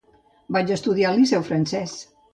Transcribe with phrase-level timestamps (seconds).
[0.55, 1.95] Vaig estudiar al Liceu Francès.